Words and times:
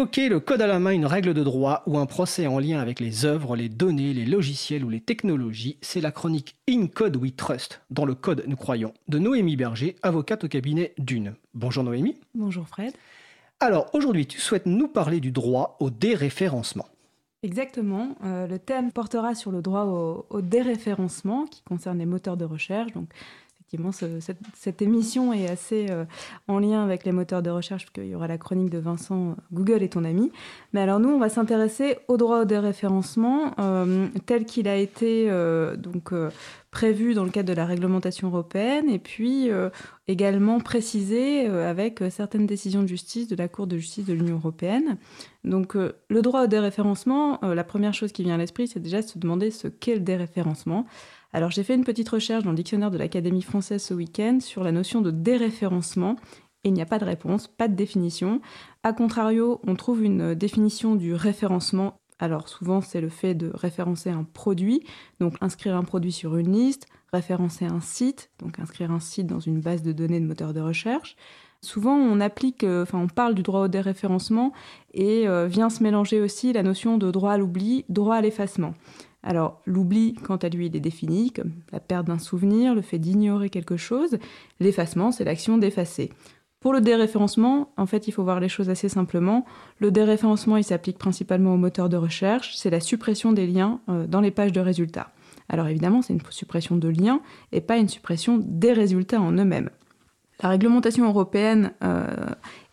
Évoquer 0.00 0.30
le 0.30 0.40
code 0.40 0.62
à 0.62 0.66
la 0.66 0.78
main, 0.78 0.92
une 0.92 1.04
règle 1.04 1.34
de 1.34 1.44
droit 1.44 1.82
ou 1.84 1.98
un 1.98 2.06
procès 2.06 2.46
en 2.46 2.58
lien 2.58 2.80
avec 2.80 3.00
les 3.00 3.26
œuvres, 3.26 3.54
les 3.54 3.68
données, 3.68 4.14
les 4.14 4.24
logiciels 4.24 4.82
ou 4.82 4.88
les 4.88 5.02
technologies, 5.02 5.76
c'est 5.82 6.00
la 6.00 6.10
chronique 6.10 6.56
In 6.70 6.86
Code 6.86 7.16
We 7.16 7.36
Trust, 7.36 7.82
dans 7.90 8.06
le 8.06 8.14
code 8.14 8.44
nous 8.46 8.56
croyons, 8.56 8.94
de 9.08 9.18
Noémie 9.18 9.56
Berger, 9.56 9.96
avocate 10.00 10.44
au 10.44 10.48
cabinet 10.48 10.94
Dune. 10.96 11.34
Bonjour 11.52 11.84
Noémie. 11.84 12.16
Bonjour 12.34 12.66
Fred. 12.66 12.94
Alors 13.60 13.90
aujourd'hui, 13.92 14.26
tu 14.26 14.40
souhaites 14.40 14.64
nous 14.64 14.88
parler 14.88 15.20
du 15.20 15.32
droit 15.32 15.76
au 15.80 15.90
déréférencement. 15.90 16.86
Exactement. 17.42 18.16
Euh, 18.24 18.46
le 18.46 18.58
thème 18.58 18.92
portera 18.92 19.34
sur 19.34 19.50
le 19.50 19.60
droit 19.60 19.84
au, 19.84 20.24
au, 20.30 20.40
déréférencement 20.40 21.44
qui 21.44 21.62
concerne 21.62 21.98
les 21.98 22.06
moteurs 22.06 22.38
de 22.38 22.46
recherche. 22.46 22.94
Donc, 22.94 23.10
effectivement, 23.72 23.92
cette, 23.92 24.82
émission 24.82 25.32
est 25.32 25.48
assez 25.48 25.86
euh, 25.90 26.04
en 26.48 26.58
lien 26.58 26.82
avec 26.82 27.04
les 27.04 27.12
moteurs 27.12 27.40
de 27.40 27.50
recherche, 27.50 27.84
puisqu'il 27.84 28.10
y 28.10 28.14
aura 28.16 28.26
la 28.26 28.36
chronique 28.36 28.70
de 28.70 28.78
Vincent, 28.78 29.30
euh, 29.30 29.34
Google 29.52 29.84
est 29.84 29.92
ton 29.92 30.04
ami. 30.04 30.32
Mais 30.72 30.80
alors 30.80 30.98
nous, 30.98 31.10
on 31.10 31.20
va 31.20 31.28
s'intéresser 31.28 31.98
au 32.08 32.16
droit 32.16 32.40
au 32.40 32.44
déréférencement 32.44 33.54
euh, 33.60 34.08
tel 34.26 34.44
qu'il 34.44 34.66
a 34.66 34.76
été 34.76 35.30
donc, 35.78 36.12
prévu 36.70 37.14
dans 37.14 37.24
le 37.24 37.30
cadre 37.30 37.48
de 37.48 37.54
la 37.54 37.64
réglementation 37.64 38.28
européenne, 38.28 38.88
et 38.88 38.98
puis 38.98 39.50
également 40.08 40.60
précisé 40.60 41.46
avec 41.46 42.02
certaines 42.10 42.46
décisions 42.46 42.82
de 42.82 42.88
justice 42.88 43.28
de 43.28 43.36
la 43.36 43.48
Cour 43.48 43.66
de 43.66 43.76
justice 43.76 44.04
de 44.04 44.12
l'Union 44.12 44.36
européenne. 44.36 44.96
Donc 45.44 45.74
le 45.74 46.22
droit 46.22 46.44
au 46.44 46.46
déréférencement, 46.46 47.40
la 47.42 47.64
première 47.64 47.94
chose 47.94 48.12
qui 48.12 48.22
vient 48.22 48.34
à 48.34 48.38
l'esprit, 48.38 48.68
c'est 48.68 48.80
déjà 48.80 49.02
de 49.02 49.06
se 49.06 49.18
demander 49.18 49.50
ce 49.50 49.68
qu'est 49.68 49.94
le 49.94 50.00
déréférencement. 50.00 50.86
Alors 51.32 51.50
j'ai 51.50 51.62
fait 51.62 51.74
une 51.74 51.84
petite 51.84 52.08
recherche 52.08 52.44
dans 52.44 52.50
le 52.50 52.56
dictionnaire 52.56 52.90
de 52.90 52.98
l'Académie 52.98 53.42
française 53.42 53.82
ce 53.82 53.94
week-end 53.94 54.38
sur 54.40 54.64
la 54.64 54.72
notion 54.72 55.00
de 55.00 55.10
déréférencement. 55.10 56.16
Et 56.64 56.68
il 56.68 56.74
n'y 56.74 56.82
a 56.82 56.86
pas 56.86 56.98
de 56.98 57.04
réponse, 57.04 57.46
pas 57.46 57.68
de 57.68 57.74
définition. 57.74 58.40
A 58.82 58.92
contrario, 58.92 59.60
on 59.66 59.76
trouve 59.76 60.02
une 60.04 60.34
définition 60.34 60.94
du 60.94 61.14
référencement. 61.14 62.00
Alors 62.18 62.48
souvent, 62.48 62.82
c'est 62.82 63.00
le 63.00 63.08
fait 63.08 63.34
de 63.34 63.50
référencer 63.54 64.10
un 64.10 64.24
produit, 64.24 64.84
donc 65.20 65.36
inscrire 65.40 65.74
un 65.74 65.84
produit 65.84 66.12
sur 66.12 66.36
une 66.36 66.52
liste, 66.52 66.86
référencer 67.12 67.64
un 67.64 67.80
site, 67.80 68.30
donc 68.38 68.58
inscrire 68.58 68.90
un 68.90 69.00
site 69.00 69.26
dans 69.26 69.40
une 69.40 69.60
base 69.60 69.82
de 69.82 69.92
données 69.92 70.20
de 70.20 70.26
moteur 70.26 70.52
de 70.52 70.60
recherche. 70.60 71.16
Souvent, 71.62 71.94
on 71.94 72.20
applique, 72.20 72.64
euh, 72.64 72.82
enfin, 72.82 72.98
on 72.98 73.06
parle 73.06 73.34
du 73.34 73.42
droit 73.42 73.60
au 73.60 73.68
déréférencement 73.68 74.52
et 74.92 75.28
euh, 75.28 75.46
vient 75.46 75.70
se 75.70 75.82
mélanger 75.82 76.20
aussi 76.20 76.52
la 76.52 76.62
notion 76.62 76.98
de 76.98 77.10
droit 77.10 77.32
à 77.32 77.38
l'oubli, 77.38 77.84
droit 77.88 78.16
à 78.16 78.20
l'effacement. 78.20 78.74
Alors, 79.22 79.60
l'oubli, 79.66 80.14
quant 80.14 80.36
à 80.36 80.48
lui, 80.48 80.66
il 80.66 80.76
est 80.76 80.80
défini 80.80 81.30
comme 81.30 81.52
la 81.72 81.80
perte 81.80 82.06
d'un 82.06 82.18
souvenir, 82.18 82.74
le 82.74 82.82
fait 82.82 82.98
d'ignorer 82.98 83.50
quelque 83.50 83.76
chose. 83.76 84.18
L'effacement, 84.60 85.12
c'est 85.12 85.24
l'action 85.24 85.58
d'effacer. 85.58 86.10
Pour 86.60 86.74
le 86.74 86.80
déréférencement, 86.80 87.72
en 87.78 87.86
fait, 87.86 88.06
il 88.06 88.12
faut 88.12 88.22
voir 88.22 88.38
les 88.38 88.48
choses 88.50 88.68
assez 88.68 88.90
simplement. 88.90 89.46
Le 89.78 89.90
déréférencement, 89.90 90.58
il 90.58 90.64
s'applique 90.64 90.98
principalement 90.98 91.54
aux 91.54 91.58
moteurs 91.58 91.88
de 91.88 91.96
recherche. 91.96 92.54
C'est 92.56 92.68
la 92.68 92.80
suppression 92.80 93.32
des 93.32 93.46
liens 93.46 93.80
euh, 93.88 94.06
dans 94.06 94.20
les 94.20 94.30
pages 94.30 94.52
de 94.52 94.60
résultats. 94.60 95.10
Alors 95.48 95.68
évidemment, 95.68 96.02
c'est 96.02 96.12
une 96.12 96.20
suppression 96.28 96.76
de 96.76 96.88
liens 96.88 97.20
et 97.52 97.60
pas 97.60 97.78
une 97.78 97.88
suppression 97.88 98.38
des 98.40 98.72
résultats 98.72 99.20
en 99.20 99.32
eux-mêmes. 99.32 99.70
La 100.42 100.50
réglementation 100.50 101.06
européenne 101.06 101.72
euh, 101.82 102.06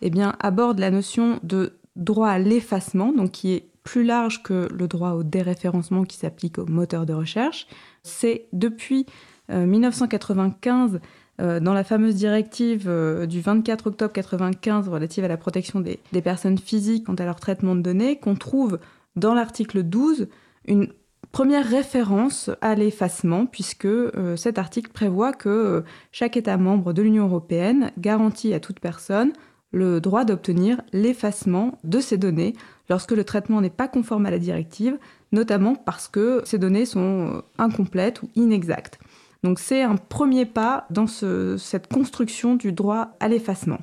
eh 0.02 0.12
aborde 0.40 0.80
la 0.80 0.92
notion 0.92 1.40
de 1.44 1.74
droit 1.96 2.30
à 2.30 2.40
l'effacement, 2.40 3.12
donc 3.12 3.32
qui 3.32 3.54
est 3.54 3.70
plus 3.88 4.04
large 4.04 4.44
que 4.44 4.68
le 4.70 4.88
droit 4.90 5.12
au 5.12 5.24
déréférencement 5.24 6.04
qui 6.04 6.18
s'applique 6.18 6.58
aux 6.58 6.66
moteurs 6.66 7.06
de 7.06 7.14
recherche. 7.14 7.68
C'est 8.04 8.48
depuis 8.52 9.06
1995 9.50 10.96
euh, 10.96 11.00
euh, 11.40 11.60
dans 11.62 11.74
la 11.74 11.86
fameuse 11.86 12.16
directive 12.16 12.88
euh, 12.90 13.26
du 13.26 13.40
24 13.40 13.88
octobre 13.88 14.12
1995 14.12 14.90
relative 14.90 15.24
à 15.24 15.30
la 15.30 15.38
protection 15.38 15.80
des, 15.80 16.00
personnes 16.22 16.58
physiques 16.58 17.06
quant 17.06 17.16
à 17.16 17.24
leur 17.24 17.40
traitement 17.40 17.76
de 17.76 17.82
données 17.82 18.20
qu'on 18.20 18.36
trouve 18.36 18.78
dans 19.16 19.34
l'article 19.34 19.84
12 19.84 20.28
une 20.66 20.90
première 21.32 21.66
référence 21.66 22.50
à 22.60 22.76
l'effacement 22.76 23.46
puisque 23.46 23.88
cet 24.36 24.58
article 24.58 24.92
prévoit 24.92 25.32
que 25.32 25.86
chaque 26.12 26.36
État 26.36 26.58
membre 26.58 26.92
de 26.92 27.02
l'Union 27.02 27.28
européenne 27.28 27.92
garantit 27.98 28.54
à 28.54 28.60
toute 28.60 28.82
personne 28.82 29.32
le 29.72 30.02
droit 30.02 30.26
d'obtenir 30.26 30.82
l'effacement 30.92 31.78
de 31.84 32.00
ces 32.00 32.18
données 32.18 32.54
lorsque 32.90 33.12
le 33.12 33.24
traitement 33.24 33.62
n'est 33.62 33.70
pas 33.70 33.88
conforme 33.88 34.26
à 34.26 34.32
la 34.32 34.40
directive, 34.40 34.98
notamment 35.32 35.76
parce 35.76 36.08
que 36.08 36.42
ces 36.46 36.58
données 36.58 36.86
sont 36.86 37.36
euh, 37.36 37.42
incomplètes 37.58 38.22
ou 38.24 38.30
inexactes. 38.36 39.00
Donc 39.44 39.60
c'est 39.60 39.84
un 39.84 39.96
premier 39.96 40.46
pas 40.46 40.86
dans 40.90 41.08
cette 41.08 41.88
construction 41.92 42.56
du 42.56 42.72
droit 42.72 43.10
à 43.20 43.28
l'effacement. 43.28 43.80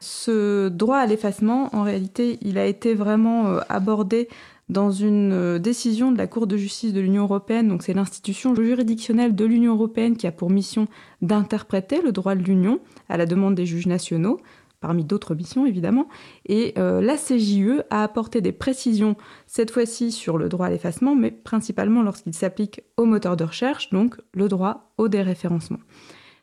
Ce 0.00 0.68
droit 0.68 0.98
à 0.98 1.06
l'effacement, 1.06 1.74
en 1.74 1.82
réalité, 1.82 2.38
il 2.42 2.58
a 2.58 2.66
été 2.66 2.94
vraiment 2.94 3.48
euh, 3.48 3.60
abordé 3.68 4.28
dans 4.70 4.90
une 4.90 5.32
euh, 5.32 5.58
décision 5.58 6.12
de 6.12 6.18
la 6.18 6.26
Cour 6.26 6.46
de 6.46 6.56
justice 6.56 6.92
de 6.92 7.00
l'Union 7.00 7.24
européenne, 7.24 7.68
donc 7.68 7.82
c'est 7.82 7.92
l'institution 7.92 8.54
juridictionnelle 8.54 9.34
de 9.34 9.44
l'Union 9.44 9.74
européenne 9.74 10.16
qui 10.16 10.26
a 10.26 10.32
pour 10.32 10.48
mission 10.48 10.86
d'interpréter 11.22 12.00
le 12.02 12.12
droit 12.12 12.34
de 12.36 12.42
l'Union 12.42 12.78
à 13.08 13.16
la 13.16 13.26
demande 13.26 13.56
des 13.56 13.66
juges 13.66 13.88
nationaux 13.88 14.40
parmi 14.80 15.04
d'autres 15.04 15.34
missions 15.34 15.66
évidemment. 15.66 16.08
Et 16.46 16.74
euh, 16.78 17.00
la 17.00 17.16
CJE 17.16 17.84
a 17.90 18.02
apporté 18.02 18.40
des 18.40 18.52
précisions, 18.52 19.16
cette 19.46 19.70
fois-ci 19.70 20.12
sur 20.12 20.38
le 20.38 20.48
droit 20.48 20.66
à 20.66 20.70
l'effacement, 20.70 21.14
mais 21.14 21.30
principalement 21.30 22.02
lorsqu'il 22.02 22.34
s'applique 22.34 22.82
au 22.96 23.04
moteur 23.04 23.36
de 23.36 23.44
recherche, 23.44 23.90
donc 23.90 24.16
le 24.32 24.48
droit 24.48 24.92
au 24.98 25.08
déréférencement. 25.08 25.78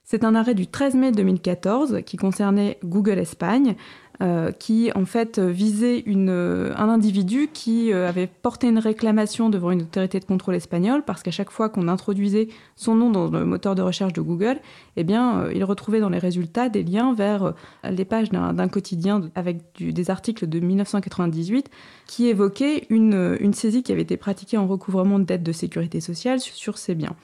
C'est 0.10 0.24
un 0.24 0.36
arrêt 0.36 0.56
du 0.56 0.68
13 0.68 0.96
mai 0.96 1.12
2014 1.12 2.00
qui 2.06 2.16
concernait 2.16 2.80
Google 2.82 3.20
Espagne, 3.20 3.76
euh, 4.22 4.54
qui 4.54 4.90
en 4.96 5.04
fait 5.04 5.38
visait 5.38 6.06
euh, 6.08 6.74
un 6.78 6.88
individu 6.88 7.50
qui 7.52 7.92
euh, 7.92 8.08
avait 8.08 8.26
porté 8.26 8.70
une 8.70 8.80
réclamation 8.80 9.50
devant 9.50 9.70
une 9.70 9.82
autorité 9.82 10.22
de 10.22 10.24
contrôle 10.24 10.56
espagnole 10.56 11.04
parce 11.04 11.24
qu'à 11.24 11.32
chaque 11.32 11.52
fois 11.52 11.68
qu'on 11.68 11.90
introduisait 11.90 12.48
son 12.78 12.96
nom 12.96 13.10
dans 13.12 13.28
le 13.28 13.44
moteur 13.44 13.76
de 13.76 13.82
recherche 13.82 14.14
de 14.14 14.22
Google, 14.22 14.62
eh 14.96 15.04
bien, 15.04 15.50
il 15.54 15.66
retrouvait 15.66 16.00
dans 16.00 16.08
les 16.08 16.20
résultats 16.20 16.70
des 16.70 16.84
liens 16.84 17.14
vers 17.14 17.54
les 17.84 18.06
pages 18.06 18.30
d'un 18.30 18.68
quotidien 18.70 19.30
avec 19.36 19.58
des 19.78 20.10
articles 20.10 20.48
de 20.48 20.62
1998 20.62 21.70
qui 22.08 22.28
évoquaient 22.28 22.88
une, 22.90 23.54
saisie 23.54 23.84
qui 23.84 23.92
avait 23.92 24.04
été 24.04 24.16
pratiquée 24.16 24.58
en 24.58 24.68
recouvrement 24.68 25.20
de 25.20 25.26
dettes 25.26 25.44
de 25.44 25.52
sécurité 25.52 26.00
sociale 26.00 26.40
sur 26.40 26.78
ces 26.78 26.96
biens. 26.96 27.18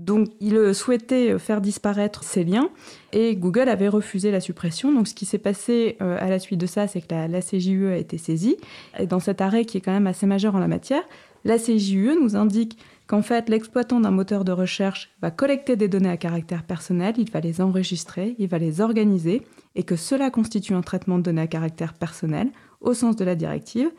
Donc 0.00 0.28
il 0.40 0.74
souhaitait 0.74 1.38
faire 1.38 1.60
disparaître 1.60 2.24
ces 2.24 2.42
liens 2.42 2.70
et 3.12 3.36
Google 3.36 3.68
avait 3.68 3.88
refusé 3.88 4.30
la 4.30 4.40
suppression. 4.40 4.92
Donc 4.92 5.06
ce 5.06 5.14
qui 5.14 5.26
s'est 5.26 5.36
passé 5.36 5.98
euh, 6.00 6.16
à 6.18 6.30
la 6.30 6.38
suite 6.38 6.58
de 6.58 6.64
ça, 6.64 6.86
c'est 6.86 7.02
que 7.02 7.14
la, 7.14 7.40
CJUE 7.42 7.88
a 7.88 7.96
été 7.98 8.16
saisie. 8.16 8.56
Et 8.98 9.06
dans 9.06 9.20
cet 9.20 9.42
arrêt 9.42 9.66
qui 9.66 9.76
est 9.76 9.82
quand 9.82 9.92
même 9.92 10.06
assez 10.06 10.24
majeur 10.24 10.54
en 10.54 10.58
la 10.58 10.68
matière, 10.68 11.02
la 11.44 11.58
CJUE 11.58 12.16
nous 12.18 12.34
indique 12.34 12.78
qu'en 13.08 13.20
fait 13.20 13.50
l'exploitant 13.50 14.00
d'un 14.00 14.10
moteur 14.10 14.44
de 14.44 14.52
recherche 14.52 15.10
va 15.20 15.30
collecter 15.30 15.76
des 15.76 15.88
données 15.88 16.08
à 16.08 16.16
caractère 16.16 16.62
personnel, 16.62 17.16
il 17.18 17.30
va 17.30 17.40
les 17.40 17.60
enregistrer, 17.60 18.36
il 18.38 18.48
va 18.48 18.56
les 18.56 18.80
organiser 18.80 19.42
et 19.74 19.82
que 19.82 19.96
cela 19.96 20.30
constitue 20.30 20.72
un 20.72 20.80
traitement 20.80 21.18
de 21.18 21.24
données 21.24 21.42
à 21.42 21.46
caractère 21.46 21.92
personnel 21.92 22.48
au 22.80 22.94
sens 22.94 23.16
de 23.16 23.24
la 23.24 23.34
directive 23.34 23.90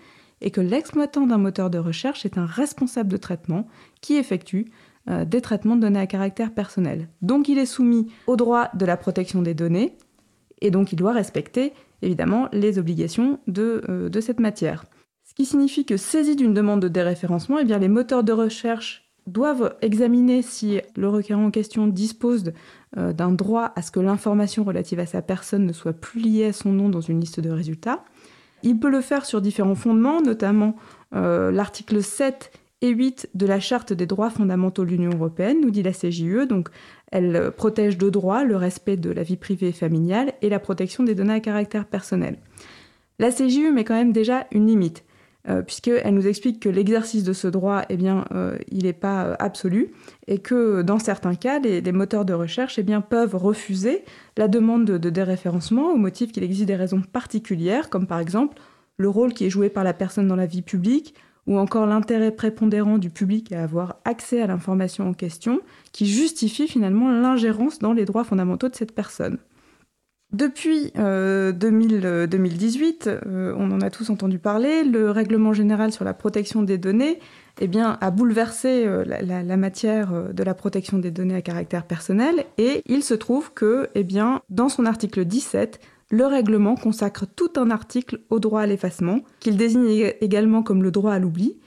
et 0.41 0.50
que 0.50 0.62
l'exploitant 0.62 1.28
d'un 1.28 1.38
moteur 1.38 1.69
de 1.69 1.78
recherche 1.78 2.25
est 2.25 2.39
un 2.39 2.47
responsable 2.47 3.12
de 3.12 3.18
traitement 3.18 3.68
qui 4.01 4.16
effectue 4.16 4.72
euh, 5.09 5.25
des 5.25 5.41
traitements 5.41 5.75
de 5.75 5.81
données 5.81 6.00
à 6.00 6.06
caractère 6.06 6.53
personnel. 6.53 7.09
Donc 7.23 7.50
il 7.50 7.57
est 7.57 7.66
soumis 7.66 8.12
au 8.28 8.35
droit 8.35 8.69
de 8.75 8.85
la 8.85 8.97
protection 8.97 9.41
des 9.41 9.56
données 9.56 9.97
et 10.62 10.69
donc 10.69 10.94
il 10.94 10.95
doit 10.95 11.12
respecter 11.12 11.73
évidemment 12.03 12.50
les 12.53 12.78
obligations 12.78 13.39
de, 13.47 13.81
euh, 13.89 14.22
cette 14.22 14.39
matière. 14.39 14.85
Ce 15.23 15.34
qui 15.34 15.45
signifie 15.45 15.85
que 15.85 15.97
saisi 15.97 16.35
d'une 16.35 16.53
demande 16.53 16.84
de 16.84 16.88
déréférencement, 16.88 17.57
eh 17.57 17.63
les 17.63 17.88
moteurs 17.88 18.23
de 18.23 18.31
recherche 18.31 19.12
doivent 19.25 19.75
examiner 19.81 20.44
si 20.44 20.79
le 20.95 21.09
requérant 21.09 21.45
en 21.45 21.51
question 21.51 21.88
dispose 21.88 22.53
euh, 22.97 23.12
d'un 23.12 23.31
droit 23.31 23.73
à 23.75 23.81
ce 23.81 23.89
que 23.89 24.00
l'information 24.00 24.63
relative 24.63 25.00
à 25.00 25.07
sa 25.07 25.23
personne 25.23 25.66
ne 25.66 25.73
soit 25.73 25.94
plus 25.94 26.22
liée 26.22 26.45
à 26.45 26.53
son 26.53 26.72
nom 26.72 26.89
dans 26.89 27.01
une 27.01 27.19
liste 27.19 27.39
de 27.39 27.50
résultats. 27.50 28.03
Il 28.62 28.78
peut 28.78 28.91
le 28.91 29.01
faire 29.01 29.25
sur 29.25 29.41
différents 29.41 29.73
fondements, 29.73 30.22
notamment 30.22 30.75
l'article 31.12 32.03
7 32.03 32.51
et 32.81 32.89
8 32.89 33.30
de 33.36 33.45
la 33.45 33.60
Charte 33.60 33.94
des 33.94 34.06
droits 34.06 34.30
fondamentaux 34.30 34.83
de 34.83 34.89
l'Union 34.89 35.12
européenne, 35.12 35.62
nous 35.62 35.72
dit 35.72 35.83
la 35.83 35.92
CJE. 35.92 36.48
Donc, 36.48 36.69
elle 37.12 37.51
protège 37.56 37.98
deux 37.98 38.12
droits, 38.12 38.44
le 38.44 38.56
respect 38.56 38.98
de 38.98 39.12
la 39.12 39.24
vie 39.24 39.38
privée 39.38 39.69
et 39.69 39.74
familiale 39.74 40.33
et 40.42 40.50
la 40.50 40.60
protection 40.60 41.04
des 41.04 41.16
données 41.16 41.33
à 41.33 41.39
caractère 41.39 41.86
personnel. 41.86 42.38
La 43.19 43.31
CJE 43.31 43.72
met 43.72 43.83
quand 43.83 43.94
même 43.94 44.13
déjà 44.13 44.48
une 44.51 44.66
limite, 44.66 45.04
euh, 45.48 45.62
puisqu'elle 45.62 46.13
nous 46.13 46.25
explique 46.25 46.60
que 46.60 46.69
l'exercice 46.69 47.24
de 47.24 47.33
ce 47.33 47.48
droit, 47.48 47.83
eh 47.89 47.98
bien, 47.98 48.25
euh, 48.31 48.57
il 48.72 48.86
n'est 48.86 48.94
pas 48.94 49.25
euh, 49.25 49.36
absolu, 49.38 49.92
et 50.27 50.39
que 50.39 50.81
dans 50.81 50.98
certains 50.98 51.36
cas, 51.36 51.60
les, 51.60 51.92
moteurs 51.92 52.25
de 52.25 52.34
recherche 52.34 52.80
eh 52.80 52.86
peuvent 53.07 53.36
refuser 53.36 54.04
la 54.38 54.48
demande 54.48 54.86
de 54.86 55.10
déréférencement 55.10 55.92
au 55.92 55.98
motif 55.98 56.31
qu'il 56.31 56.44
existe 56.44 56.68
des 56.68 56.75
raisons 56.75 57.01
particulières, 57.01 57.89
comme 57.92 58.07
par 58.07 58.19
exemple 58.19 58.57
le 58.98 59.10
rôle 59.10 59.34
qui 59.34 59.45
est 59.45 59.50
joué 59.50 59.69
par 59.69 59.84
la 59.84 59.94
personne 59.94 60.27
dans 60.27 60.36
la 60.36 60.45
vie 60.45 60.62
publique, 60.62 61.16
ou 61.47 61.57
encore 61.57 61.85
l'intérêt 61.85 62.31
prépondérant 62.31 62.97
du 62.97 63.09
public 63.09 63.51
à 63.51 63.63
avoir 63.63 63.97
accès 64.05 64.41
à 64.41 64.47
l'information 64.47 65.07
en 65.07 65.13
question, 65.13 65.59
qui 65.91 66.05
justifie 66.05 66.67
finalement 66.67 67.11
l'ingérence 67.11 67.79
dans 67.79 67.93
les 67.93 68.05
droits 68.05 68.23
fondamentaux 68.23 68.69
de 68.69 68.75
cette 68.75 68.93
personne. 68.93 69.38
Depuis 70.33 70.93
2018, 70.95 73.09
on 73.25 73.71
en 73.71 73.81
a 73.81 73.89
tous 73.89 74.09
entendu 74.09 74.39
parler, 74.39 74.85
le 74.85 75.11
règlement 75.11 75.51
général 75.51 75.91
sur 75.91 76.05
la 76.05 76.13
protection 76.13 76.63
des 76.63 76.77
données 76.77 77.19
eh 77.59 77.69
a 77.77 78.11
bouleversé 78.11 78.88
la, 79.05 79.57
matière 79.57 80.31
de 80.31 80.43
la 80.43 80.53
protection 80.53 80.99
des 80.99 81.11
données 81.11 81.35
à 81.35 81.41
caractère 81.41 81.83
personnel 81.83 82.45
et 82.57 82.81
il 82.85 83.03
se 83.03 83.13
trouve 83.13 83.51
que, 83.53 83.89
eh 83.93 84.07
dans 84.49 84.69
son 84.69 84.85
article 84.85 85.25
17, 85.25 85.81
le 86.12 86.25
règlement 86.25 86.75
consacre 86.75 87.25
tout 87.25 87.52
un 87.56 87.72
article 87.72 88.19
au 88.30 88.40
droit 88.40 88.62
à 88.62 88.68
l'effacement, 88.68 89.22
qu'il 89.40 89.58
désigne 89.58 90.13
également 90.19 90.62
comme 90.62 90.84
le 90.84 90.92
droit 90.92 91.13
à 91.13 91.19
l'oubli. 91.19 91.58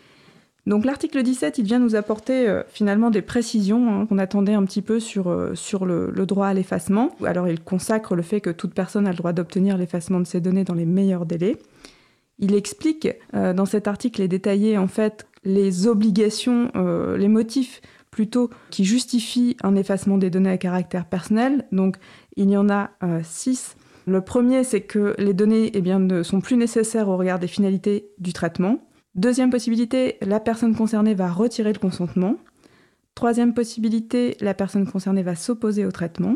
Donc 0.67 0.85
l'article 0.85 1.23
17, 1.23 1.59
il 1.59 1.65
vient 1.65 1.79
nous 1.79 1.95
apporter 1.95 2.49
euh, 2.49 2.63
finalement 2.69 3.11
des 3.11 3.23
précisions 3.23 4.03
hein, 4.03 4.07
qu'on 4.07 4.19
attendait 4.19 4.55
un 4.55 4.65
petit 4.65 4.81
peu 4.83 5.01
sur, 5.01 5.29
euh, 5.29 5.55
sur 5.55 5.85
le, 5.85 6.13
droit 6.27 6.47
à 6.47 6.55
l'effacement. 6.55 7.11
Alors 7.25 7.49
il 7.49 7.61
consacre 7.61 8.15
le 8.15 8.23
fait 8.23 8.41
que 8.41 8.51
toute 8.51 8.73
personne 8.75 9.07
a 9.07 9.11
le 9.11 9.17
droit 9.17 9.33
d'obtenir 9.33 9.77
l'effacement 9.77 10.21
de 10.21 10.27
ses 10.27 10.41
données 10.41 10.65
dans 10.65 10.75
les 10.75 10.87
meilleurs 10.87 11.27
délais. 11.27 11.57
Il 12.39 12.55
explique 12.55 13.09
euh, 13.35 13.53
dans 13.53 13.67
cet 13.67 13.89
article 13.89 14.23
et 14.23 14.29
détaillé 14.29 14.79
en 14.79 14.89
fait 14.89 15.27
les 15.45 15.87
obligations, 15.87 16.73
les 17.19 17.29
motifs 17.29 17.83
plutôt 18.11 18.49
qui 18.71 18.87
justifient 18.87 19.59
un 19.63 19.77
effacement 19.77 20.17
des 20.17 20.31
données 20.31 20.49
à 20.49 20.57
caractère 20.57 21.05
personnel. 21.05 21.67
Donc 21.71 21.99
il 22.37 22.49
y 22.49 22.57
en 22.57 22.71
a 22.71 22.93
six 23.23 23.77
le 24.07 24.21
premier, 24.21 24.65
c'est 24.65 24.83
que 24.83 25.15
les 25.19 25.33
données 25.33 25.71
eh 25.75 25.81
ne 25.81 26.23
sont 26.23 26.41
plus 26.41 26.57
nécessaires 26.57 27.09
au 27.09 27.17
regard 27.17 27.39
des 27.39 27.47
finalités 27.47 28.11
du 28.19 28.33
traitement. 28.33 28.87
Deuxième 29.15 29.51
possibilité, 29.51 30.17
la 30.21 30.41
personne 30.41 30.75
concernée 30.75 31.15
va 31.15 31.31
retirer 31.31 31.73
le 31.73 31.79
consentement. 31.79 32.37
Troisième 33.15 33.55
possibilité, 33.55 34.37
la 34.41 34.55
personne 34.55 34.87
concernée 34.91 35.23
va 35.23 35.37
s'opposer 35.37 35.87
au 35.87 35.93
traitement. 35.93 36.35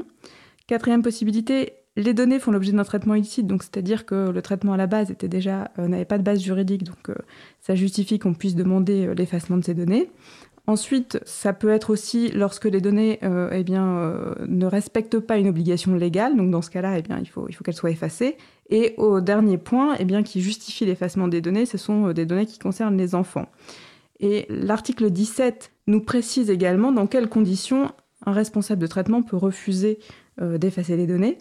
Quatrième 0.67 1.03
possibilité, 1.03 1.73
les 1.97 2.15
données 2.15 2.38
font 2.38 2.53
l'objet 2.53 2.70
d'un 2.70 2.85
traitement 2.85 3.17
illicite, 3.17 3.47
donc 3.47 3.65
c'est-à-dire 3.65 4.06
que 4.06 4.31
le 4.31 4.43
traitement 4.43 4.75
à 4.75 4.76
la 4.76 4.87
base 4.87 5.12
euh, 5.12 5.88
n'avait 5.88 6.05
pas 6.05 6.19
de 6.19 6.23
base 6.23 6.41
juridique, 6.41 6.85
donc 6.85 7.11
euh, 7.11 7.14
ça 7.61 7.75
justifie 7.75 8.21
qu'on 8.21 8.35
puisse 8.35 8.55
demander 8.55 9.06
euh, 9.06 9.14
l'effacement 9.14 9.56
de 9.56 9.64
ces 9.64 9.75
données. 9.75 10.09
Ensuite, 10.69 11.19
ça 11.25 11.55
peut 11.55 11.70
être 11.70 11.88
aussi 11.88 12.29
lorsque 12.29 12.67
les 12.67 12.82
données 12.82 13.20
euh, 13.23 13.49
eh 13.53 13.65
euh, 13.70 14.35
ne 14.47 14.67
respectent 14.67 15.19
pas 15.19 15.38
une 15.38 15.49
obligation 15.49 15.94
légale. 15.94 16.37
Donc 16.37 16.50
dans 16.50 16.61
ce 16.61 16.69
cas-là, 16.69 16.99
eh 16.99 17.03
il 17.20 17.26
faut, 17.26 17.49
qu'elles 17.65 17.75
soient 17.75 17.91
effacées. 17.91 18.37
Et 18.69 18.93
au 18.99 19.23
dernier 19.23 19.56
point, 19.56 19.97
eh 19.99 20.23
qui 20.25 20.43
justifie 20.43 20.85
l'effacement 20.85 21.26
des 21.26 21.41
données, 21.41 21.65
ce 21.65 21.79
sont 21.79 22.09
euh, 22.09 22.12
des 22.12 22.26
données 22.26 22.44
qui 22.44 22.59
concernent 22.59 22.99
les 22.99 23.15
enfants. 23.15 23.47
Et 24.20 24.44
l'article 24.50 25.09
17 25.09 25.73
nous 25.87 26.03
précise 26.03 26.50
également 26.50 26.93
dans 26.93 27.06
quelles 27.06 27.31
conditions 27.31 27.91
un 28.26 28.32
responsable 28.32 28.82
de 28.82 28.88
traitement 28.88 29.23
peut 29.23 29.38
refuser 29.38 29.99
d'effacer 30.38 30.97
les 30.97 31.06
données. 31.06 31.38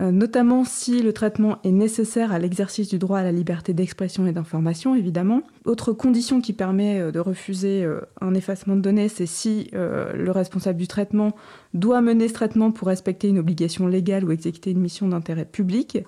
Euh, 0.00 0.12
notamment 0.12 0.64
si 0.64 1.02
le 1.02 1.12
traitement 1.12 1.58
est 1.64 1.72
nécessaire 1.72 2.30
à 2.30 2.38
l'exercice 2.38 2.88
du 2.88 2.98
droit 2.98 3.18
à 3.18 3.24
la 3.24 3.32
liberté 3.32 3.72
d'expression 3.72 4.26
et 4.26 4.32
d'information, 4.32 4.94
évidemment. 4.94 5.42
Autre 5.64 5.92
condition 5.92 6.40
qui 6.40 6.52
permet 6.52 7.00
euh, 7.00 7.10
de 7.10 7.18
refuser 7.18 7.82
euh, 7.84 8.00
un 8.20 8.34
effacement 8.34 8.76
de 8.76 8.80
données, 8.80 9.08
c'est 9.08 9.26
si 9.26 9.70
le 9.72 10.30
responsable 10.30 10.78
du 10.78 10.86
traitement 10.86 11.34
doit 11.74 12.00
mener 12.00 12.28
ce 12.28 12.34
traitement 12.34 12.70
pour 12.70 12.88
respecter 12.88 13.28
une 13.28 13.38
obligation 13.38 13.86
légale 13.86 14.24
ou 14.24 14.30
exécuter 14.30 14.70
une 14.70 14.80
mission 14.80 15.08
d'intérêt 15.08 15.44
public. 15.44 15.98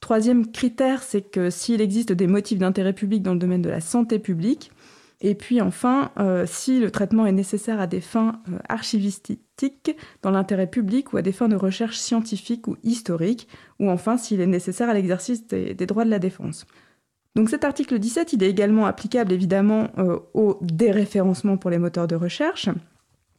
Troisième 0.00 0.50
critère, 0.50 1.02
c'est 1.02 1.22
que 1.22 1.50
s'il 1.50 1.80
existe 1.80 2.12
des 2.12 2.26
motifs 2.26 2.58
d'intérêt 2.58 2.92
public 2.92 3.22
dans 3.22 3.34
le 3.34 3.38
domaine 3.38 3.62
de 3.62 3.70
la 3.70 3.80
santé 3.80 4.18
publique, 4.18 4.72
et 5.24 5.36
puis 5.36 5.60
enfin, 5.60 6.10
euh, 6.18 6.44
si 6.46 6.80
le 6.80 6.90
traitement 6.90 7.26
est 7.26 7.32
nécessaire 7.32 7.80
à 7.80 7.86
des 7.86 8.00
fins 8.00 8.42
euh, 8.48 8.58
archivistiques 8.68 9.96
dans 10.22 10.32
l'intérêt 10.32 10.66
public 10.66 11.12
ou 11.12 11.16
à 11.16 11.22
des 11.22 11.30
fins 11.30 11.48
de 11.48 11.54
recherche 11.54 11.96
scientifique 11.96 12.66
ou 12.66 12.76
historique, 12.82 13.46
ou 13.78 13.88
enfin 13.88 14.16
s'il 14.16 14.40
est 14.40 14.46
nécessaire 14.46 14.90
à 14.90 14.94
l'exercice 14.94 15.46
des, 15.46 15.74
droits 15.86 16.04
de 16.04 16.10
la 16.10 16.18
défense. 16.18 16.66
Donc 17.36 17.48
cet 17.48 17.62
article 17.62 18.00
17, 18.00 18.32
il 18.32 18.42
est 18.42 18.50
également 18.50 18.84
applicable 18.84 19.32
évidemment 19.32 19.90
euh, 19.96 20.18
au 20.34 20.58
déréférencement 20.60 21.56
pour 21.56 21.70
les 21.70 21.78
moteurs 21.78 22.08
de 22.08 22.16
recherche. 22.16 22.68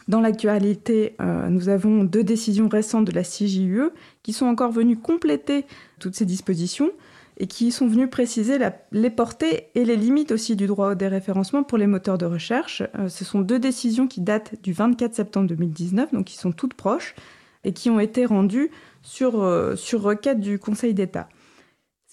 Dans 0.07 0.19
l'actualité, 0.19 1.15
nous 1.49 1.69
avons 1.69 2.03
deux 2.03 2.25
décisions 2.25 2.67
récentes 2.67 3.05
de 3.05 3.13
la 3.13 3.23
CJUE 3.23 3.89
qui 4.21 4.33
sont 4.33 4.47
encore 4.47 4.73
venues 4.73 4.97
compléter 4.97 5.65
toutes 5.97 6.15
ces 6.15 6.25
dispositions 6.25 6.91
et 7.37 7.47
qui 7.47 7.71
sont 7.71 7.87
venus 7.87 8.09
préciser 8.09 8.57
les 8.91 9.09
portées 9.09 9.67
et 9.75 9.85
les 9.85 9.95
limites 9.95 10.31
aussi 10.31 10.55
du 10.55 10.67
droit 10.67 10.91
au 10.91 10.95
déréférencement 10.95 11.63
pour 11.63 11.77
les 11.77 11.87
moteurs 11.87 12.17
de 12.17 12.25
recherche. 12.25 12.83
Euh, 12.97 13.09
ce 13.09 13.25
sont 13.25 13.41
deux 13.41 13.59
décisions 13.59 14.07
qui 14.07 14.21
datent 14.21 14.61
du 14.61 14.73
24 14.73 15.13
septembre 15.13 15.47
2019, 15.47 16.13
donc 16.13 16.25
qui 16.25 16.37
sont 16.37 16.51
toutes 16.51 16.73
proches, 16.73 17.15
et 17.63 17.73
qui 17.73 17.89
ont 17.89 17.99
été 17.99 18.25
rendues 18.25 18.69
sur, 19.01 19.41
euh, 19.41 19.75
sur 19.75 20.01
requête 20.01 20.39
du 20.39 20.59
Conseil 20.59 20.93
d'État. 20.93 21.27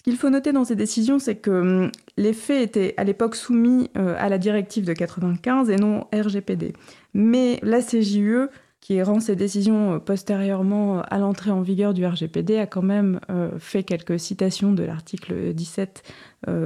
Ce 0.01 0.03
qu'il 0.03 0.17
faut 0.17 0.31
noter 0.31 0.53
dans 0.53 0.65
ces 0.65 0.77
décisions, 0.77 1.19
c'est 1.19 1.37
que 1.37 1.51
hum, 1.51 1.93
les 2.17 2.33
faits 2.33 2.63
étaient 2.63 2.95
à 2.97 3.05
l'époque 3.05 3.37
soumis 3.37 3.91
euh, 3.99 4.15
à 4.19 4.31
la 4.31 4.39
directive 4.39 4.87
de 4.87 4.95
95 4.95 5.69
et 5.69 5.77
non 5.77 6.07
RGPD. 6.15 6.73
Mais 7.13 7.59
la 7.63 7.83
CJUE 7.83 8.49
qui 8.81 9.03
rend 9.03 9.21
ses 9.21 9.37
décisions 9.37 9.95
euh, 9.95 9.99
postérieurement 9.99 10.99
euh, 10.99 11.03
à 11.11 11.19
l'entrée 11.19 11.51
en 11.51 11.61
vigueur 11.61 11.95
du 11.95 12.05
RGPD, 12.05 12.59
a 12.59 12.67
quand 12.67 12.83
même 12.83 13.21
euh, 13.31 13.51
fait 13.59 13.83
quelques 13.83 14.19
citations 14.19 14.73
de 14.73 14.83
l'article 14.83 15.53
17. 15.55 16.03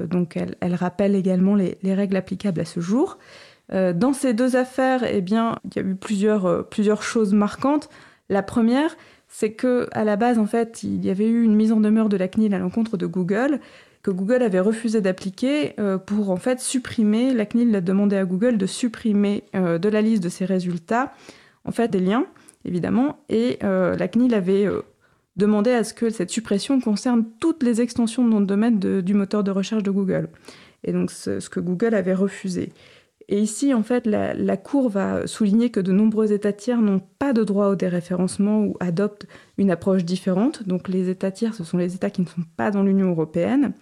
donc 0.06 0.37
elle, 0.37 0.75
rappelle 0.75 1.16
également 1.16 1.56
les, 1.56 1.76
règles 1.94 2.16
applicables 2.16 2.61
à 2.61 2.64
ce 2.64 2.81
jour. 2.81 3.19
dans 3.70 4.12
ces 4.12 4.32
deux 4.32 4.55
affaires, 4.55 5.02
eh 5.05 5.20
bien, 5.20 5.58
il 5.64 5.76
y 5.76 5.78
a 5.81 5.82
eu 5.82 5.96
plusieurs, 5.96 7.02
choses 7.02 7.34
marquantes. 7.34 7.88
La 8.28 8.43
première, 8.43 8.96
c'est 9.28 9.52
que 9.52 9.88
à 9.90 10.05
la 10.05 10.14
base, 10.14 10.38
en 10.38 10.46
fait, 10.46 10.84
il 10.84 11.05
y 11.05 11.11
avait 11.11 11.26
eu 11.26 11.43
une 11.43 11.56
mise 11.56 11.72
en 11.72 11.81
demeure 11.81 12.08
de 12.08 12.16
la 12.16 12.28
CNIL 12.28 12.55
à 12.55 12.58
l'encontre 12.58 12.96
de 12.96 13.06
Google 13.06 13.58
que 14.02 14.12
Google 14.12 14.43
avait 14.43 14.61
refusé 14.61 15.00
d'appliquer 15.00 15.75
pour 16.06 16.31
en 16.31 16.37
fait 16.37 16.61
supprimer, 16.61 17.34
la 17.34 17.46
CNIL 17.46 17.75
a 17.75 17.81
demandé 17.81 18.16
à 18.16 18.25
Google 18.25 18.58
de 18.58 18.66
supprimer 18.66 19.43
de 19.55 19.88
la 19.88 20.02
liste 20.02 20.22
de 20.22 20.28
ses 20.28 20.44
résultats 20.44 21.12
en 21.64 21.72
fait 21.72 21.88
des 21.88 22.00
liens, 22.00 22.26
évidemment, 22.64 23.25
et 23.28 23.58
euh, 23.62 23.96
la 23.96 24.08
CNIL 24.08 24.34
avait 24.34 24.66
euh, 24.66 24.82
demandé 25.37 25.70
à 25.70 25.84
ce 25.84 25.94
que 25.94 26.11
cette 26.11 26.31
suppression 26.31 26.81
concerne 26.81 27.25
toutes 27.40 27.62
les 27.62 27.81
extensions 27.81 28.25
de 28.25 28.31
nom 28.31 28.40
de 28.40 28.46
domaine 28.46 28.78
du 28.78 29.14
moteur 29.14 29.44
de 29.44 29.50
recherche 29.50 29.82
de 29.82 29.90
Google. 29.90 30.28
Et 30.84 30.93
donc 30.93 31.11
ce, 31.11 31.49
que 31.49 31.61
Google 31.61 31.94
avait 31.94 32.14
refusé. 32.14 32.72
Et 33.28 33.40
ici, 33.40 33.72
en 33.72 33.82
fait, 33.82 34.06
la, 34.06 34.34
la, 34.34 34.58
Cour 34.58 34.90
va 34.90 35.26
souligner 35.26 35.70
que 35.70 35.81
de 35.81 35.93
nombreux 35.93 36.32
États 36.32 36.52
tiers 36.52 36.82
n'ont 36.82 37.00
pas 37.19 37.32
de 37.32 37.43
droit 37.43 37.69
au 37.69 37.75
déréférencement 37.75 38.61
ou 38.61 38.76
adoptent 38.81 39.26
une 39.56 39.70
approche 39.70 40.05
différente. 40.05 40.69
Donc 40.69 40.88
les 40.88 41.08
États 41.08 41.31
tiers, 41.31 41.55
ce 41.55 41.64
sont 41.64 41.78
les 41.78 41.94
États 41.94 42.11
qui 42.11 42.20
ne 42.20 42.26
sont 42.26 42.44
pas 42.58 42.70
dans 42.70 42.82
l'Union 42.82 43.08
européenne. 43.08 43.72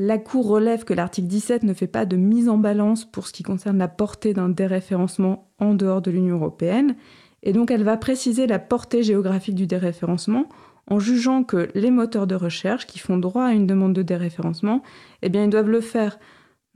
La 0.00 0.18
Cour 0.18 0.46
relève 0.46 0.84
que 0.84 0.94
l'article 0.94 1.26
17 1.26 1.64
ne 1.64 1.74
fait 1.74 1.88
pas 1.88 2.06
de 2.06 2.16
mise 2.16 2.48
en 2.48 2.56
balance 2.56 3.04
pour 3.04 3.26
ce 3.26 3.32
qui 3.32 3.42
concerne 3.42 3.78
la 3.78 3.88
portée 3.88 4.32
d'un 4.32 4.48
déréférencement 4.48 5.50
en 5.58 5.74
dehors 5.74 6.00
de 6.00 6.12
l'Union 6.12 6.36
européenne, 6.36 6.94
et 7.42 7.52
donc 7.52 7.72
elle 7.72 7.82
va 7.82 7.96
préciser 7.96 8.46
la 8.46 8.60
portée 8.60 9.02
géographique 9.02 9.56
du 9.56 9.66
déréférencement 9.66 10.46
en 10.86 11.00
jugeant 11.00 11.42
que 11.42 11.68
les 11.74 11.90
moteurs 11.90 12.28
de 12.28 12.36
recherche 12.36 12.86
qui 12.86 13.00
font 13.00 13.18
droit 13.18 13.46
à 13.46 13.52
une 13.52 13.66
demande 13.66 13.92
de 13.92 14.02
déréférencement, 14.02 14.84
eh 15.22 15.28
bien 15.30 15.42
ils 15.42 15.50
doivent 15.50 15.68
le 15.68 15.80
faire 15.80 16.20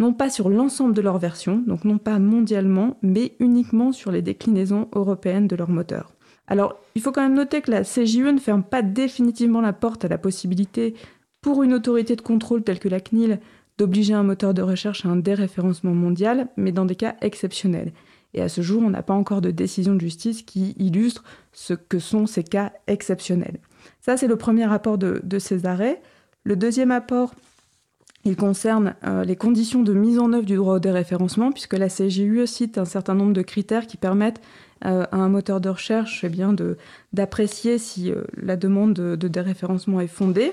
non 0.01 0.13
pas 0.13 0.29
sur 0.29 0.49
l'ensemble 0.49 0.93
de 0.93 1.01
leur 1.01 1.19
version, 1.19 1.63
donc 1.65 1.85
non 1.85 1.99
pas 1.99 2.19
mondialement, 2.19 2.99
mais 3.03 3.37
uniquement 3.39 3.93
sur 3.93 4.11
les 4.11 4.23
déclinaisons 4.23 4.89
européennes 4.97 5.47
de 5.47 5.55
leur 5.55 5.71
moteur. 5.71 6.13
Alors, 6.49 6.75
il 6.97 7.03
faut 7.03 7.13
quand 7.13 7.23
même 7.23 7.35
noter 7.35 7.61
que 7.61 7.71
la 7.71 7.85
CJE 7.85 8.33
ne 8.33 8.39
ferme 8.39 8.65
pas 8.65 8.83
définitivement 8.83 9.61
la 9.61 9.73
porte 9.73 10.05
à 10.05 10.09
la 10.09 10.19
possibilité 10.19 10.95
pour 11.43 11.63
une 11.63 11.75
autorité 11.75 12.17
de 12.17 12.23
contrôle 12.23 12.63
telle 12.63 12.79
que 12.79 12.89
la 12.89 13.01
CNIL 13.01 13.41
d'obliger 13.77 14.15
un 14.15 14.23
moteur 14.23 14.55
de 14.55 14.63
recherche 14.63 15.05
à 15.05 15.09
un 15.09 15.17
déréférencement 15.17 15.93
mondial, 15.93 16.49
mais 16.57 16.73
dans 16.73 16.85
des 16.85 16.95
cas 16.95 17.17
exceptionnels. 17.21 17.93
Et 18.35 18.41
à 18.41 18.49
ce 18.49 18.63
jour, 18.63 18.83
on 18.83 18.91
n'a 18.91 19.03
pas 19.03 19.15
encore 19.15 19.41
de 19.41 19.51
décision 19.51 19.95
de 19.95 20.01
justice 20.01 20.43
qui 20.43 20.75
illustre 20.79 21.25
ce 21.53 21.75
que 21.75 21.99
sont 21.99 22.27
ces 22.27 22.45
cas 22.45 22.73
exceptionnels. 22.87 23.59
Ça, 24.01 24.17
c'est 24.17 24.27
le 24.27 24.37
premier 24.37 24.65
rapport 24.65 24.99
de, 24.99 25.39
ces 25.39 25.67
arrêts. 25.67 26.01
Le 26.45 26.57
deuxième 26.57 26.91
apport, 26.91 27.35
il 28.25 28.37
concerne 28.37 28.95
euh, 29.05 29.25
les 29.25 29.37
conditions 29.37 29.83
de 29.83 29.93
mise 29.93 30.19
en 30.19 30.33
œuvre 30.33 30.47
du 30.47 30.57
droit 30.57 30.77
au 30.77 30.79
déréférencement, 30.79 31.51
puisque 31.51 31.75
la 31.75 31.89
CGU 31.89 32.47
cite 32.47 32.79
un 32.79 32.85
certain 32.85 33.15
nombre 33.15 33.33
de 33.33 33.43
critères 33.43 33.87
qui 33.87 33.97
permettent 33.97 34.41
euh, 34.85 35.05
à 35.11 35.17
un 35.17 35.29
moteur 35.29 35.61
de 35.61 35.69
recherche 35.69 36.23
eh 36.25 36.29
bien, 36.29 36.55
d'apprécier 37.13 37.79
si 37.79 38.13
euh, 38.13 38.23
la 38.41 38.57
demande 38.57 38.95
de, 38.95 39.17
de, 39.17 39.29
déréférencement 39.29 40.01
est 40.01 40.07
fondée. 40.07 40.53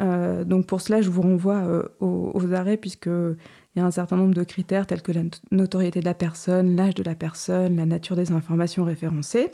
Euh, 0.00 0.44
donc 0.44 0.66
pour 0.66 0.80
cela, 0.80 1.02
je 1.02 1.10
vous 1.10 1.22
renvoie 1.22 1.58
euh, 1.58 1.82
aux, 2.00 2.52
arrêts 2.52 2.76
puisqu'il 2.76 3.36
y 3.76 3.80
a 3.80 3.84
un 3.84 3.90
certain 3.90 4.16
nombre 4.16 4.34
de 4.34 4.44
critères 4.44 4.86
tels 4.86 5.02
que 5.02 5.12
la 5.12 5.22
notoriété 5.50 6.00
de 6.00 6.04
la 6.04 6.14
personne, 6.14 6.76
l'âge 6.76 6.94
de 6.94 7.02
la 7.02 7.14
personne, 7.14 7.76
la 7.76 7.86
nature 7.86 8.16
des 8.16 8.32
informations 8.32 8.84
référencées. 8.84 9.50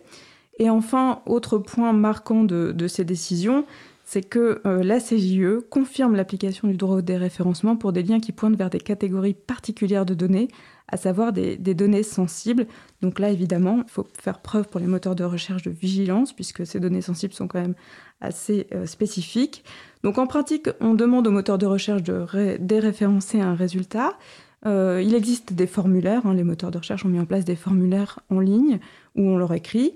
Et 0.58 0.70
enfin, 0.70 1.20
autre 1.26 1.58
point 1.58 1.92
marquant 1.92 2.44
de, 2.44 2.86
ces 2.88 3.04
décisions, 3.04 3.66
c'est 4.08 4.22
que 4.22 4.62
la 4.64 5.00
CJE 5.00 5.68
confirme 5.68 6.14
l'application 6.14 6.68
du 6.68 6.76
droit 6.76 6.96
au 6.96 7.02
déréférencement 7.02 7.76
pour 7.76 7.92
des 7.92 8.04
liens 8.04 8.20
qui 8.20 8.30
pointent 8.30 8.56
vers 8.56 8.70
des 8.70 8.78
catégories 8.78 9.34
particulières 9.34 10.06
de 10.06 10.14
données, 10.14 10.46
à 10.86 10.96
savoir 10.96 11.32
des, 11.32 11.56
données 11.56 12.04
sensibles. 12.04 12.68
Donc 13.02 13.18
là, 13.18 13.30
évidemment, 13.30 13.82
il 13.84 13.90
faut 13.90 14.06
faire 14.16 14.38
preuve 14.38 14.68
pour 14.68 14.78
les 14.78 14.86
moteurs 14.86 15.16
de 15.16 15.24
recherche 15.24 15.62
de 15.62 15.72
vigilance, 15.72 16.32
puisque 16.32 16.64
ces 16.64 16.78
données 16.78 17.02
sensibles 17.02 17.34
sont 17.34 17.48
quand 17.48 17.60
même 17.60 17.74
assez 18.20 18.68
spécifiques. 18.84 19.64
Donc 20.04 20.18
en 20.18 20.28
pratique, 20.28 20.68
on 20.80 20.94
demande 20.94 21.26
aux 21.26 21.32
moteurs 21.32 21.58
de 21.58 21.66
recherche 21.66 22.04
de 22.04 22.56
déréférencer 22.60 23.40
un 23.40 23.56
résultat. 23.56 24.16
Euh, 24.64 25.02
il 25.04 25.14
existe 25.14 25.52
des 25.52 25.66
formulaires, 25.66 26.26
hein, 26.26 26.34
les 26.34 26.44
moteurs 26.44 26.70
de 26.70 26.78
recherche 26.78 27.04
ont 27.04 27.08
mis 27.08 27.20
en 27.20 27.26
place 27.26 27.44
des 27.44 27.56
formulaires 27.56 28.20
en 28.30 28.40
ligne 28.40 28.78
où 29.14 29.22
on 29.22 29.36
leur 29.36 29.52
écrit. 29.52 29.94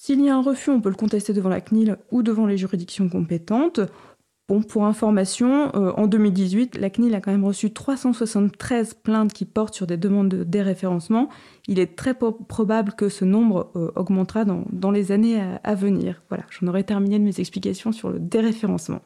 S'il 0.00 0.20
y 0.20 0.28
a 0.28 0.36
un 0.36 0.42
refus, 0.42 0.70
on 0.70 0.80
peut 0.80 0.90
le 0.90 0.94
contester 0.94 1.32
devant 1.32 1.48
la 1.48 1.60
CNIL 1.60 1.96
ou 2.12 2.22
devant 2.22 2.46
les 2.46 2.56
juridictions 2.56 3.08
compétentes. 3.08 3.80
Bon, 4.48 4.62
pour 4.62 4.84
information, 4.84 5.74
euh, 5.74 5.90
en 5.96 6.06
2018, 6.06 6.78
la 6.78 6.88
CNIL 6.88 7.16
a 7.16 7.20
quand 7.20 7.32
même 7.32 7.44
reçu 7.44 7.72
373 7.72 8.94
plaintes 8.94 9.32
qui 9.32 9.44
portent 9.44 9.74
sur 9.74 9.88
des 9.88 9.96
demandes 9.96 10.28
de 10.28 10.44
déréférencement. 10.44 11.28
Il 11.66 11.80
est 11.80 11.96
très 11.96 12.14
probable 12.14 12.92
que 12.92 13.08
ce 13.08 13.24
nombre 13.24 13.72
euh, 13.74 13.90
augmentera 13.96 14.44
dans, 14.44 14.90
les 14.92 15.10
années 15.10 15.42
à 15.64 15.74
venir. 15.74 16.22
Voilà, 16.28 16.44
j'en 16.48 16.68
aurais 16.68 16.84
terminé 16.84 17.18
de 17.18 17.24
mes 17.24 17.40
explications 17.40 17.90
sur 17.90 18.08
le 18.08 18.20
déréférencement. 18.20 19.02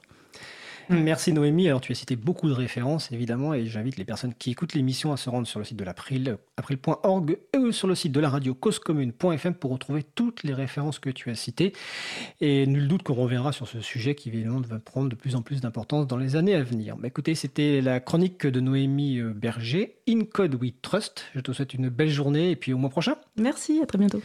Merci 0.89 1.33
Noémie. 1.33 1.69
Alors 1.69 1.81
tu 1.81 1.93
as 1.93 1.95
cité 1.95 2.17
beaucoup 2.17 2.49
de 2.49 2.55
références 2.55 3.12
évidemment 3.12 3.55
et 3.55 3.67
j'invite 3.67 3.97
les 3.97 4.05
personnes 4.05 4.35
qui 4.35 4.51
écoutent 4.51 4.75
l'émission 4.75 5.12
à 5.12 5.17
se 5.17 5.31
rendre 5.31 5.47
sur 5.47 5.59
le 5.59 5.65
site 5.65 5.77
de 5.77 5.85
l'April, 5.85 6.37
april.org 6.57 7.39
et 7.53 7.73
sur 7.73 7.89
le 7.89 7.95
site 7.95 8.12
de 8.12 8.21
la 8.21 8.29
radio 8.29 8.55
causecommune.fm 8.55 9.55
pour 9.55 9.71
retrouver 9.71 10.03
toutes 10.03 10.43
les 10.43 10.55
références 10.55 10.99
que 10.99 11.11
tu 11.11 11.31
as 11.31 11.35
citées. 11.35 11.73
Et 12.41 12.67
nul 12.67 12.89
doute 12.89 13.03
qu'on 13.03 13.15
reviendra 13.15 13.53
sur 13.53 13.69
ce 13.69 13.81
sujet 13.81 14.15
qui 14.15 14.29
évidemment 14.29 14.61
va 14.61 14.79
prendre 14.79 15.09
de 15.09 15.15
plus 15.15 15.37
en 15.37 15.43
plus 15.43 15.61
d'importance 15.61 16.07
dans 16.07 16.17
les 16.17 16.37
années 16.37 16.55
à 16.55 16.62
venir. 16.62 16.97
Mais 16.99 17.09
écoutez, 17.09 17.35
c'était 17.35 17.81
la 17.81 18.01
chronique 18.01 18.47
de 18.47 18.61
Noémie 18.61 19.19
euh, 19.19 19.33
Berger, 19.33 19.97
In 20.09 20.25
Code 20.25 20.61
We 20.61 20.73
Trust. 20.83 21.25
Je 21.35 21.41
te 21.41 21.53
souhaite 21.53 21.75
une 21.75 21.89
belle 21.89 22.11
journée 22.11 22.51
et 22.51 22.57
puis 22.57 22.73
au 22.73 22.79
mois 22.79 22.91
prochain. 22.91 23.17
Merci, 23.37 23.81
à 23.83 23.87
très 23.87 23.99
bientôt. 23.99 24.21